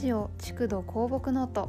[0.00, 1.68] ジオ築土公木ノート。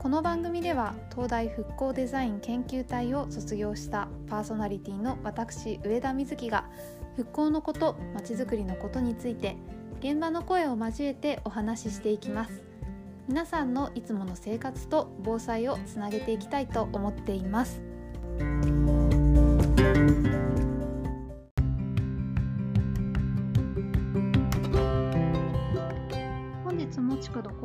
[0.00, 6.64] この番組では東大復興デザイン研究隊を卒業したパーソナリティの私上田瑞希が
[7.14, 9.56] 復興のことまちづくりのことについて
[10.00, 12.64] 現場の声を交えてお話ししていきます。
[13.28, 17.80] 皆さんのいつもの生活と防災をつなげていきたいと思っています。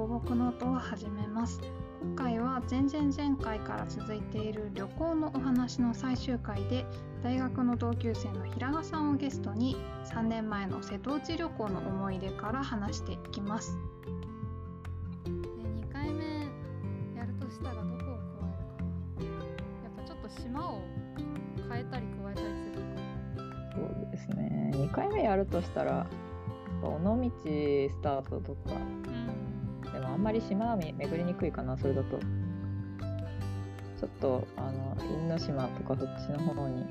[0.06, 1.60] も地区土公木ノートを始めます。
[2.02, 6.86] 今回は前々前回から続いている旅行のお話の最終回で
[7.24, 9.76] 大学の同級生の平賀さんをゲストに
[10.06, 13.76] 3年前の瀬戸内旅行の思い出から話していきます。
[15.26, 16.24] 2回目
[17.16, 19.34] やるとしたらどこを加えるか。
[19.34, 19.46] な
[19.84, 20.82] やっぱちょっと島を
[21.72, 22.86] 変えたり加えたりする
[23.76, 24.72] そうですね。
[24.76, 26.06] 2回目やるとしたら
[26.84, 28.76] 尾道スタートとか。
[28.76, 29.57] うん
[29.98, 32.20] でもあんまり島はめ巡りにくいかなそれだと。
[32.20, 36.86] ちょっとあの因島とかそっちの方に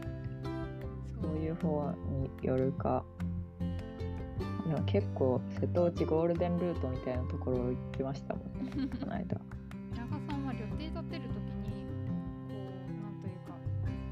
[1.22, 3.04] そういう方によるか。
[4.66, 9.40] でも結構瀬戸内ゴールデンルートみたいなところ行ってましたもんね この間。
[9.94, 11.86] 平賀さんは旅程立てるときに
[12.48, 13.54] こうなんというか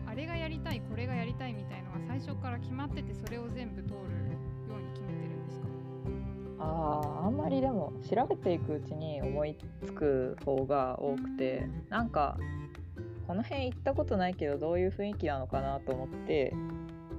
[0.06, 4.13] あれがやりたいこれがやりたいみたいのが最初から決まっててそれを全部通る
[6.64, 12.38] あーあんまりでも調べていくうちに思いつく方が多くてなんか
[13.26, 16.54] この辺行ったことないけどどういう雰囲気なのかなと思って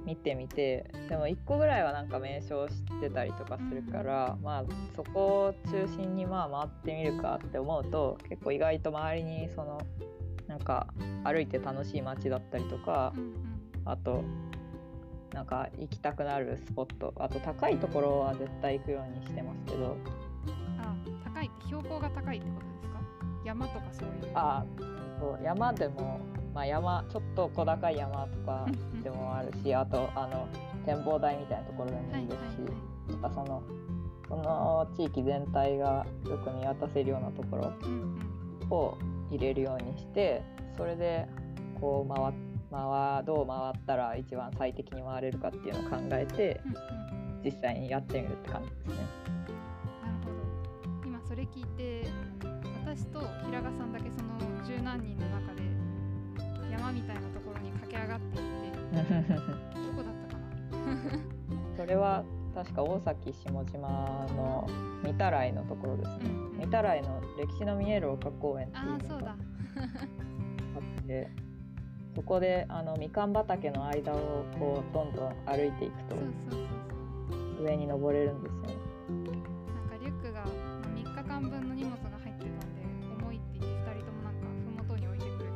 [0.04, 9.80] 見てみてでも1個ぐらいはなんか名称知ってたりとかするからまあそこを中心にまあ回ってみるかって思うと結構意外と周りにその
[10.46, 10.86] なんか
[11.24, 13.12] 歩いて楽しい街だったりとか
[13.84, 14.22] あと
[15.32, 17.12] なんか行きたくなるスポット。
[17.18, 19.96] あと高いところは絶対行くようにしてますけど。
[20.78, 23.00] あ高い標高が高いってことですか？
[23.44, 24.64] 山とかそういうあ
[25.20, 26.20] そう山でも、
[26.54, 30.48] まあ、山ちょっと小高い山とかうんでもあるしあとあの
[30.84, 33.62] 展望台みたいなところでもはいいいですし、はかその
[34.28, 38.98] その地域全体がよく見渡せるようなところを
[39.30, 40.42] 入れるようにして
[40.76, 41.26] それで
[41.80, 42.34] こう回っ
[42.76, 47.42] 回どう回ったら一番最適に回れるかっていうのを考えてうんうん。
[47.44, 48.94] 実際にやってみるって感じですね。
[50.02, 50.30] なるほ
[51.02, 51.06] ど。
[51.06, 52.06] 今それ聞いて
[52.84, 55.62] 私と平賀さんだけその十何人の中で
[56.70, 60.38] 山みたいなところに駆け上がっていってどこだったか
[60.76, 61.76] な？
[61.76, 64.66] それは確か大崎下島の
[65.04, 66.24] 御手洗のところですね。
[66.24, 66.58] うんうん。
[66.60, 69.36] 御手洗の歴史の見える丘公園っていうのがあ
[71.02, 71.30] って
[72.16, 76.16] そこであのみかん畑の間をこうどんどん歩いていくと
[77.62, 78.76] 上に登れるんですよね。
[79.08, 82.80] なんかリュックが3日間分の荷物が入ってたんで
[83.22, 85.50] 重いって言って2人ともなんか麓に置いてくる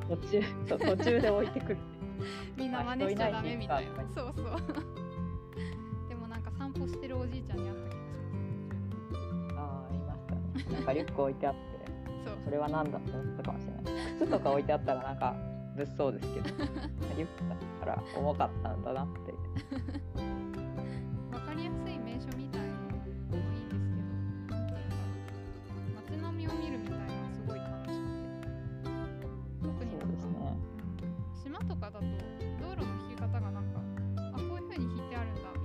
[0.69, 1.79] 途中途中で置いてくる。
[2.59, 4.45] みんな真似しちゃダメみたいなそうそう
[6.11, 10.75] でもなんか散歩してるおじいちゃんに会った気がしああいましたね。
[10.77, 11.61] なんかリュック置いてあって
[12.05, 13.85] ます そうそれは何だって思ったかもしれない。
[14.19, 15.35] 靴とか置いてあったらなんか
[15.77, 16.49] 物騒ですけど
[17.17, 19.33] リュックだったら重かったんだなって。
[21.35, 24.81] わかりやすい名所みたいなのもいいんですけどなんていうんだろ
[25.89, 28.91] う街並みを見るみたいなすごい楽しくて
[29.63, 30.15] 特になんね。
[30.19, 30.71] うん
[31.43, 32.05] 島とかだと
[32.61, 33.81] 道路の引き方がなんか
[34.17, 35.59] あこういう風に引いてあるんだみ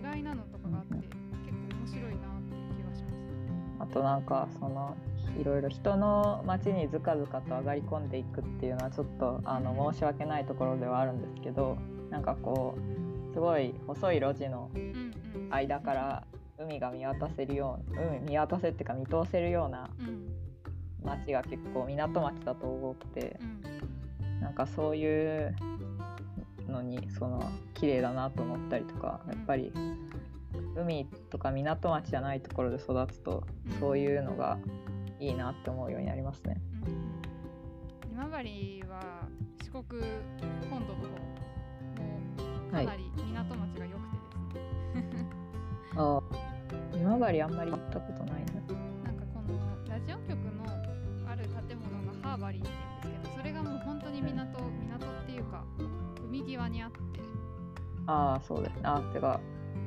[0.00, 3.14] いな意外なのとかがあって結構面白いなっていう気がします
[3.80, 4.96] あとなんかその
[5.40, 11.78] いろいろ人の街にずかずかと上がり込んでいくっていうのはちょっとあの申し訳ないところではあるんですけど
[12.10, 14.70] なんかこうすごい細い路地の
[15.50, 16.24] 間から
[16.58, 20.26] 海が見渡せるよう海見渡せっていうか見通せるようなうん
[21.02, 24.40] 街が結構港町だと多くてうん。
[24.40, 25.54] なんかそういう
[26.68, 29.72] のにその綺麗だなと思ったりとかやっぱり
[30.76, 33.44] 海とか港町じゃないところで育つと
[33.78, 34.58] そういうのが
[35.20, 36.56] いいなって思うようになりますね。
[38.10, 39.28] 今治は
[39.62, 40.02] 四国
[40.70, 41.30] 本土の方も
[42.70, 44.08] かなり港町が良く
[44.52, 44.58] て
[44.94, 45.26] ですね、
[45.96, 46.20] あ
[46.94, 48.52] 今治あんまり行ったことないな。
[48.54, 50.64] なんかこのラジオ局の
[51.30, 52.70] ある建物がハーバリーって
[53.02, 55.64] 言うんですけどそれがもう本当に港、港っていうか
[56.24, 56.98] 海際にあって
[58.06, 58.82] ああそうですね。
[58.84, 59.40] あてか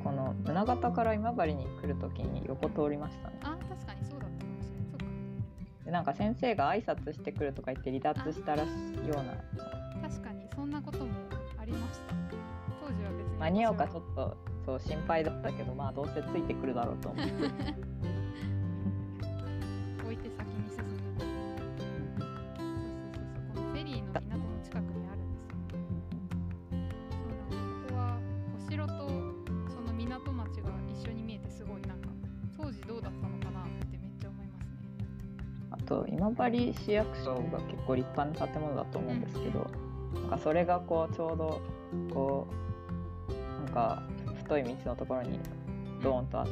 [0.03, 3.39] この宗像から今治に来るときに横通りましたね。
[3.41, 4.45] あ確かにそうだった
[5.85, 10.07] でなんか先生が挨拶してくるとか言って離脱したらしいような。
[10.07, 11.07] 確かにそんなことも
[11.59, 12.15] ありました。
[12.81, 17.33] 当時は別に間に合うかちょっっとそう心配だったけどまあどうせついてくるだろうと思って。
[35.93, 39.69] と今治市役所が結構立派な建物だと思うんですけど、
[40.15, 41.61] なんかそれがこうちょうど
[42.13, 42.47] こ
[43.29, 44.01] うなんか
[44.39, 45.39] 太い道のところに
[46.01, 46.51] ドーンとあって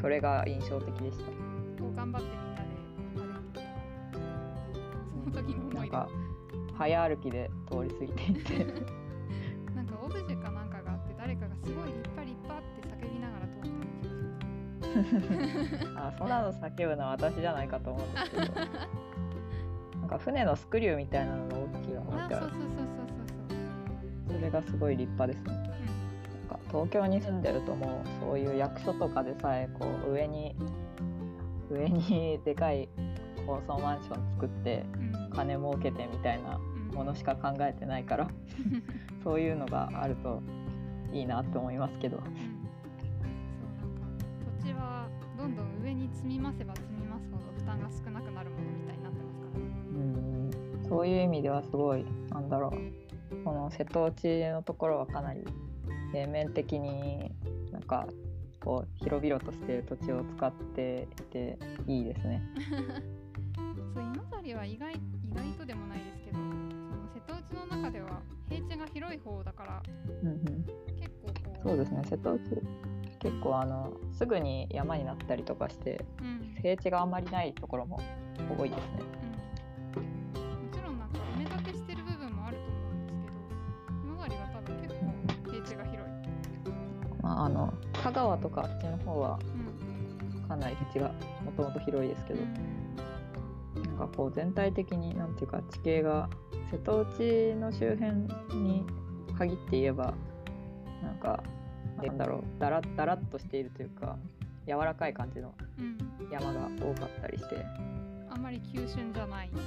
[0.00, 1.24] それが印象的でした。
[1.26, 1.32] こ
[1.92, 3.62] う頑張ってみた
[5.32, 5.78] その時の思い出。
[5.78, 6.08] なんか
[6.76, 8.66] 早歩きで通り過ぎていて
[15.96, 18.60] あそんなの叫ぶのは私じゃないかと思うんですけど。
[20.00, 22.34] なんか船のスクリューみたいなのが大きいのが置いて。
[22.34, 22.88] あそうそうそうそう
[24.28, 25.52] そうそれがすごい立派ですね。
[25.52, 25.64] なん
[26.48, 30.56] か東京に住んでるともうそういう役所とかでさえこう上に
[31.70, 32.88] 上にでかい
[33.46, 35.14] 高層マンション作ってうん。
[35.14, 36.96] うん金儲けてみたいなうん。
[36.96, 38.28] ものしか考えてないから。
[39.22, 40.42] そういうのがあると
[41.12, 42.20] いいなと思いますけど
[45.40, 49.64] どんどん上に積み増せば積み増すほど負担が少なくなるものみたいになってますからね。
[49.88, 50.50] うん
[50.86, 55.42] そういう意味ではすごいなんだろうこの瀬戸内のところはかなり
[56.12, 57.32] 平面的に
[57.72, 58.06] なんか
[58.62, 62.42] こう広々としている土地を使っていていいですね。
[63.94, 64.98] そう今治は意外意
[65.34, 69.82] 外とでもないですけどその瀬戸内の中では平地が広い方だから
[70.22, 70.64] うんうん、
[70.98, 72.40] 結構こうそうですね瀬戸内
[73.20, 78.00] 結構あのすぐに山になったりとかしてうん平地があんまりないところも
[78.58, 78.84] 多いですね。
[79.96, 80.08] うん、も
[80.72, 86.12] ちろんなんか埋め立てしてる部分もあると思うんですけど今治は多分結構平地が広い。
[87.22, 89.38] まあ、あの香川とかあっちの方は
[90.34, 91.12] うんかなり平地が
[91.44, 92.40] もともと広いですけど、
[93.86, 96.28] なんかこう全体的になんていうか地形が
[96.70, 98.12] 瀬戸内の周辺
[98.58, 98.84] に
[99.38, 100.14] 限って言えば
[101.02, 101.42] なんか
[102.08, 102.60] なんだろう。
[102.60, 104.16] だらだらっとしているというか
[104.66, 105.84] 柔らかい感じのうん。
[105.84, 107.56] うん山が多かったりして、
[108.30, 109.58] あんまり急峻じゃない山。
[109.58, 109.64] で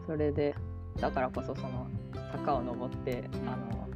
[0.00, 0.06] す。
[0.06, 0.54] それで
[0.98, 1.86] だからこそその
[2.32, 3.86] 坂を登ってあの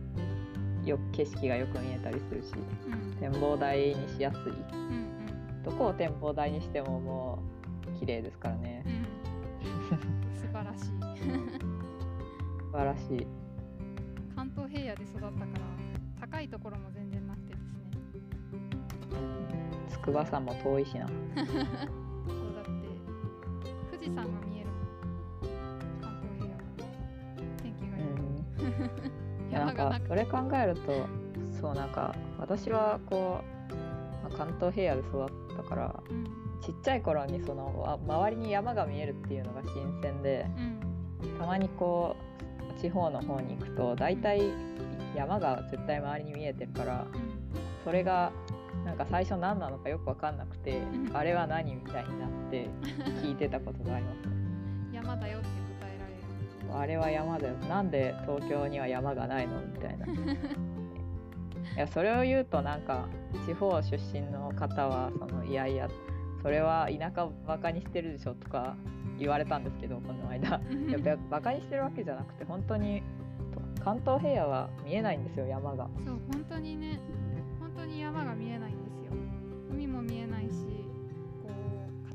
[0.86, 2.52] よ景色がよく見えたりするし
[2.86, 3.16] うん。
[3.18, 4.52] 展望台にしやすい。
[4.72, 5.06] うん
[5.64, 7.38] どこを展望台にしてもも
[7.96, 8.82] う綺麗ですからね。
[8.86, 10.36] うんうん。
[10.36, 10.84] 素晴らしい。
[12.60, 13.26] 素晴らしい。
[14.34, 15.38] 関東平野で育ったから
[20.00, 21.06] 筑波山も遠いしな。
[21.06, 21.50] そうだって
[23.90, 24.84] 富士山が見えるもん。
[26.00, 26.60] 関東平野は。
[27.62, 28.82] 天気がいい。
[29.00, 29.52] と、い？
[29.52, 31.06] やなんかそれ考えると
[31.60, 33.74] そうなんか私はこう、
[34.22, 36.24] まあ関東平野で育ったからうん。
[36.62, 40.46] ちっちゃい頃にそのわ周りに山が見えるっていうのが新鮮で
[41.22, 41.38] うん。
[41.38, 42.16] たまにこ
[42.76, 44.42] う地方の方に行くと大体
[45.14, 47.20] 山が絶対周りに見えてるからうん。
[47.84, 48.30] それが
[48.84, 51.16] なんか最初何なのかよく分かんなくてうん。
[51.16, 52.68] あれは何みたいになって
[53.22, 54.28] 聞いてたことがあります。
[54.28, 54.34] ね。
[54.92, 56.78] 山だよって答えられる。
[56.78, 57.54] あれは山だよ。
[57.68, 60.06] なんで東京には山がないのみたいな。
[61.76, 63.06] いやそれを言うとなんか
[63.46, 65.88] 地方出身の方はそのいやいや
[66.42, 68.74] それは田舎をバカにしてるでしょとか
[69.18, 70.60] 言われたんですけどこの間。
[70.88, 73.02] いやばバカにしてるわけじゃなくて本当に
[73.52, 75.88] と関東平野は見えないんですよ山が。
[76.04, 76.98] そう本当にね。
[77.60, 78.72] 本当に山が見えない
[79.80, 80.50] 海も見えないし
[81.42, 81.48] こ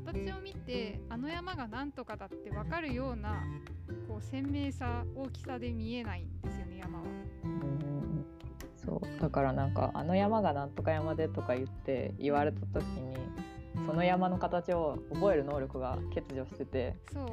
[0.00, 3.42] う形を見てあの山が何とかだって分かるような
[4.06, 7.04] こう鮮明さ大きさで見えないんですよね山は。
[7.44, 8.24] うん
[8.76, 13.16] そうだからなんかあの山がなんとか山でとか言って言われた時に
[13.84, 16.94] その山の形を覚える能力が欠如してて。
[17.12, 17.26] そう。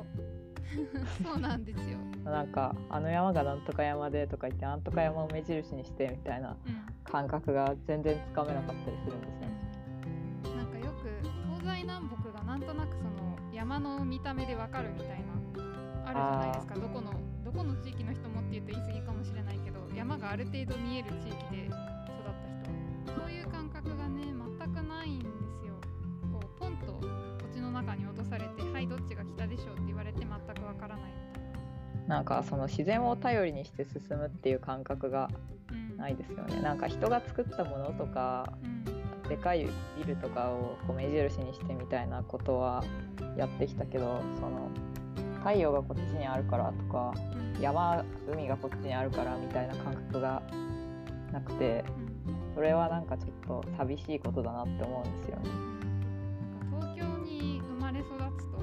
[1.24, 6.94] そうなんですよ、なんかあの山がなんとか山でとか言ってなんとか山を目印にしてみたいなうん。
[7.04, 9.63] 感覚が全然つかめなかったりするんですね。
[11.64, 15.16] なんかよく東西南北がなんとなくその山の見た目でわかるみたいな
[16.06, 16.76] あるじゃないですか。
[16.76, 17.12] どこの
[17.44, 23.12] どこの地域の人もって言うと言い過ぎかもしれないけど山がある程度見える地域で育った人。
[23.14, 24.24] はそういう感覚がね
[24.60, 25.74] 全くないんですよ。
[26.32, 27.00] こうポンと
[27.48, 32.22] 土地の中に落とされてはいどっちが北でしょうって言われて全くわからないみたいな。
[32.22, 35.30] んかその自然を頼りにして進むっていう感覚が
[35.72, 35.98] なうん。
[35.98, 36.60] ないですよね。
[36.62, 38.84] なんか人が作ったものとかうん
[39.34, 42.84] でかいビルとかをこう目印にしてみたいなことは
[43.36, 44.70] やってきたけどその
[45.40, 47.16] 太陽がこっちにあるからとか
[47.56, 50.44] うん山海がこっちにあるからみたいな感覚が
[51.32, 51.84] なくて
[52.28, 55.50] うんそれはなんかちょっと寂しいことだなって思うんですよね。
[56.80, 58.60] 東京に生まれ育つと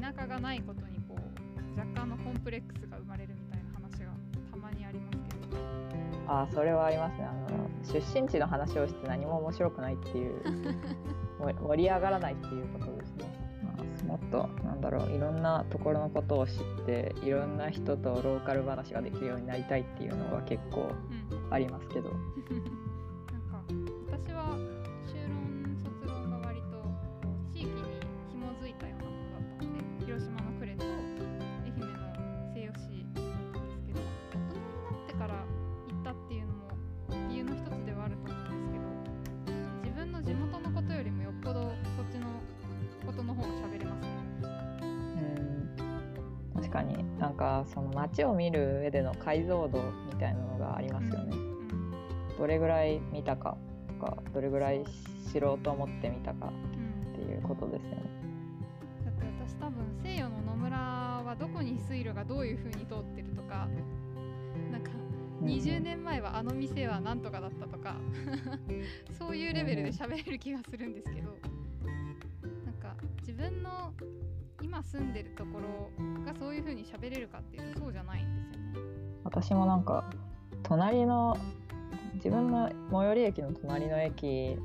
[0.00, 4.12] 田舎がないことにこう若干のコンプレックスが生まれるみたいな話が
[4.50, 5.23] たまにあります
[6.26, 7.26] ああそれはありますね。
[7.26, 10.42] あの出身地の話をして何も面白くないっていう
[11.38, 13.44] も盛り上がらないっていうことですね。
[14.06, 20.90] もっとなんだろういろんなところのことを知っていろんな人とローカル話ができるようになりたいっていうのが結構
[21.30, 21.52] うん。
[21.52, 22.10] ありますけど。
[22.10, 22.83] な ん
[47.62, 49.80] かその街を見る上での解像度
[50.12, 51.36] みたいなのがありますよね。
[51.36, 51.54] うん
[52.36, 53.56] どれぐらい見たか
[53.86, 54.84] とかどれぐらい
[55.32, 57.96] 知ろうと思って見たかうんっていうことですよね。
[59.04, 63.68] だって私多分西洋の野村はどこに水路がどういう風に通ってるとか
[64.72, 64.90] なんか
[65.44, 67.94] 20年前はあの店はなんとかだったとか
[69.16, 71.28] そういうレベルで喋れる気がするんですけど
[72.64, 73.92] なんか自分の
[74.62, 78.90] 今住んでるところがそういう風に喋れるかっていうとそうじゃないんですよね。
[79.24, 80.10] 私もなんか
[80.62, 81.36] 隣の
[82.14, 84.56] 自分の最寄り駅の隣の駅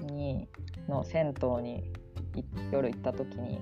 [0.00, 0.48] うんに
[0.88, 1.78] の銭湯に
[2.34, 3.58] い夜行った時に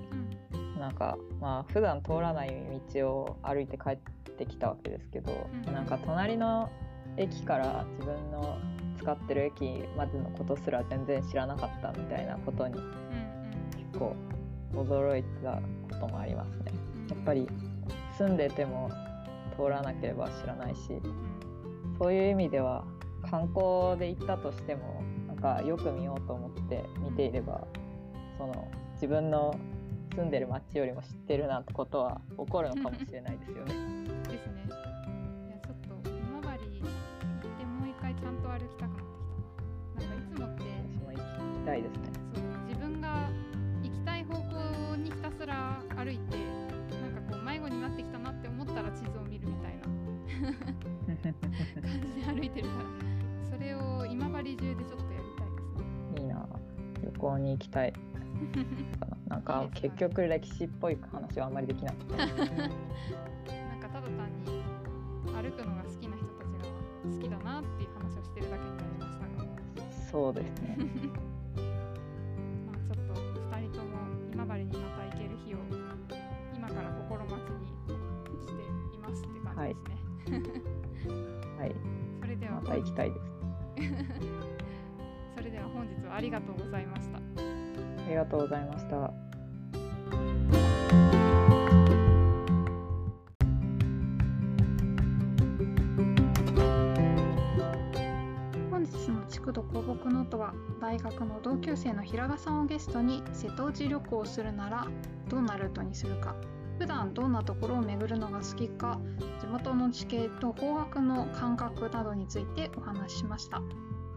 [0.51, 0.79] うん。
[0.79, 2.53] なんかまあ普段通らない
[2.93, 3.97] 道を歩いて帰っ
[4.37, 5.73] てきたわけですけど、うん。
[5.73, 6.69] なんか隣の
[7.17, 8.57] 駅から自分の
[8.97, 12.93] 使ってる駅までのことすら全然知らなかったみたいなことにうん。
[13.71, 14.15] 結構
[14.75, 15.61] 驚いた
[15.95, 16.65] こともありますね。
[16.69, 17.47] うんやっぱり
[18.17, 18.89] 住んでても
[19.55, 22.83] 通らなければ知らないしうんそういう意味では
[23.29, 27.67] 観光で行ったとしてもなんかよく見ようと思って見ていれば
[28.37, 29.55] その自分の
[30.15, 33.73] 住んでる街よりも知ってるなんてことは起こるのかもしれないですよね。
[34.29, 34.63] ですね。
[34.67, 36.89] いやちょっと今治行っ
[37.59, 40.05] てもう一回ちゃんと歩きたくなってきたな。
[40.05, 42.24] なんかいつもって私も行きたいですね。
[45.45, 46.37] すら歩いて
[47.01, 49.83] なんかこう迷子になってきたなって思ったら地図を見るみたいな
[51.81, 52.83] 感じで歩いてるから
[53.51, 55.75] それを今治中でちょっとやりたいです
[56.15, 56.21] ね。
[56.21, 56.47] いいな
[57.03, 58.05] 旅行に行きたいかな。
[59.35, 59.67] なんか？
[59.75, 62.15] 結局歴史っぽい話はあんまりできなくて。
[62.17, 62.35] なんか
[63.89, 64.63] ただ単に
[65.25, 66.65] 歩くのが好きな人たちが
[67.15, 69.91] 好きだなっていう話をしてるだけになりましたが。
[70.11, 70.77] そうですね。
[79.73, 81.15] ますって感じですね。
[81.59, 81.75] はい。
[82.21, 83.25] それではまた行きたいです。
[85.35, 87.17] それでは本日はありがとうございました。
[87.17, 89.11] ありがとうございました。
[98.69, 104.87] 本日の築土広木ノートは大学の同級生の平賀さんをゲストに瀬戸内旅行をするなら
[105.29, 106.35] どんなルートにするか
[106.77, 108.99] 普段どんなところを巡るのが好きか
[109.39, 113.61] 地元の地形と方角の感覚などについてお話ししました。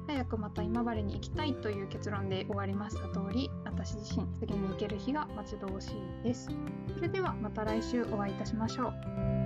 [0.09, 5.91] 早くまた今治に行きたいという結論で終わりました通り私自身次に行ける日が待ち遠し
[6.23, 6.49] いです。
[6.95, 9.38] それではまた来週お会いいたしましょう。